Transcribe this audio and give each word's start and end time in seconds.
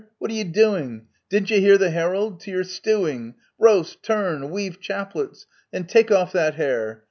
What 0.17 0.31
are 0.31 0.33
you 0.33 0.45
doing? 0.45 1.05
Didn't 1.29 1.51
you 1.51 1.59
hear 1.61 1.77
the 1.77 1.91
herald? 1.91 2.39
To 2.39 2.49
your 2.49 2.63
stewing! 2.63 3.35
Roast! 3.59 4.01
Turn! 4.01 4.49
Weave 4.49 4.79
chaplets! 4.79 5.45
and 5.71 5.87
take 5.87 6.09
off 6.09 6.31
that 6.31 6.55
hare 6.55 6.99